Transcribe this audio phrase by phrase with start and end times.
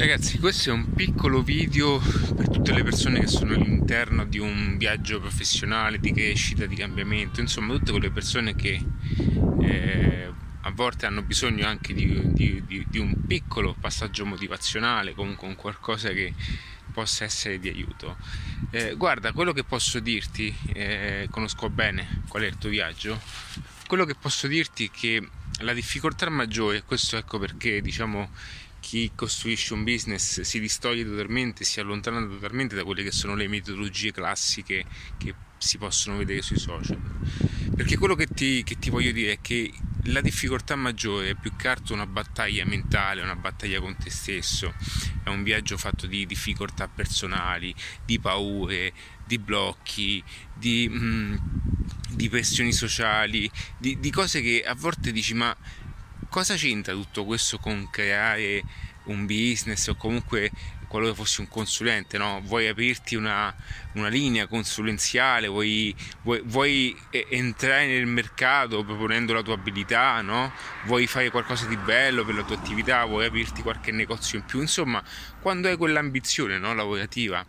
[0.00, 1.98] Ragazzi, questo è un piccolo video
[2.34, 7.42] per tutte le persone che sono all'interno di un viaggio professionale, di crescita, di cambiamento,
[7.42, 8.82] insomma tutte quelle persone che
[9.60, 10.32] eh,
[10.62, 15.54] a volte hanno bisogno anche di, di, di, di, un piccolo passaggio motivazionale, comunque un
[15.54, 16.32] qualcosa che
[16.94, 18.16] possa essere di aiuto.
[18.70, 23.20] Eh, guarda, quello che posso dirti, eh, conosco bene qual è il tuo viaggio,
[23.86, 25.28] quello che posso dirti è che
[25.58, 28.30] la difficoltà maggiore, e questo ecco perché diciamo
[28.80, 33.46] chi costruisce un business si distoglie totalmente, si allontana totalmente da quelle che sono le
[33.46, 34.84] metodologie classiche
[35.18, 36.98] che si possono vedere sui social.
[37.76, 39.72] Perché quello che ti, che ti voglio dire è che
[40.04, 44.72] la difficoltà maggiore è più che altro una battaglia mentale, una battaglia con te stesso,
[45.22, 48.92] è un viaggio fatto di difficoltà personali, di paure,
[49.26, 50.22] di blocchi,
[50.54, 51.36] di, mm,
[52.10, 55.54] di pressioni sociali, di, di cose che a volte dici ma
[56.30, 58.62] cosa c'entra tutto questo con creare
[59.04, 60.50] un business o comunque
[60.90, 62.40] qualora fossi un consulente, no?
[62.42, 63.54] vuoi aprirti una,
[63.92, 66.96] una linea consulenziale, vuoi, vuoi, vuoi,
[67.28, 70.52] entrare nel mercato proponendo la tua abilità, no?
[70.86, 74.60] vuoi fare qualcosa di bello per la tua attività, vuoi aprirti qualche negozio in più,
[74.60, 75.00] insomma,
[75.40, 76.74] quando hai quell'ambizione no?
[76.74, 77.46] lavorativa,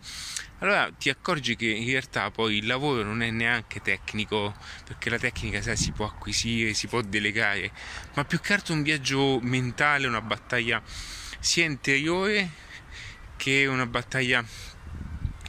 [0.62, 4.54] allora ti accorgi che in realtà poi il lavoro non è neanche tecnico,
[4.86, 7.72] perché la tecnica sai, si può acquisire, si può delegare,
[8.14, 10.80] ma più che altro un viaggio mentale, una battaglia
[11.42, 12.48] sia interiore
[13.36, 14.44] che una battaglia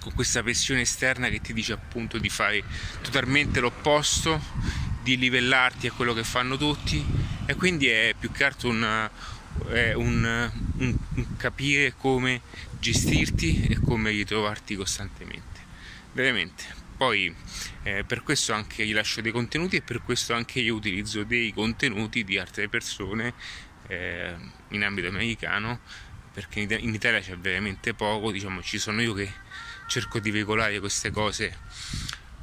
[0.01, 2.63] con questa pressione esterna che ti dice appunto di fare
[3.01, 4.41] totalmente l'opposto,
[5.03, 7.05] di livellarti a quello che fanno tutti
[7.45, 9.09] e quindi è più che altro una,
[9.69, 12.41] un, un, un capire come
[12.79, 15.61] gestirti e come ritrovarti costantemente.
[16.11, 16.81] Veramente.
[16.97, 17.33] Poi
[17.83, 21.53] eh, per questo anche gli lascio dei contenuti e per questo anche io utilizzo dei
[21.53, 23.33] contenuti di altre persone
[23.87, 24.35] eh,
[24.69, 25.79] in ambito americano
[26.33, 29.31] perché in Italia c'è veramente poco, diciamo ci sono io che
[29.87, 31.55] cerco di veicolare queste cose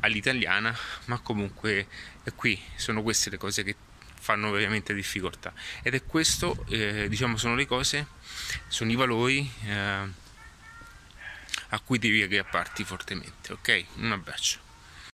[0.00, 1.88] all'italiana, ma comunque
[2.22, 3.74] è qui sono queste le cose che
[4.20, 5.52] fanno veramente difficoltà.
[5.82, 8.06] Ed è questo eh, diciamo sono le cose
[8.68, 10.08] sono i valori eh,
[11.72, 13.84] a cui devi aggrapparti fortemente ok?
[13.96, 14.69] Un abbraccio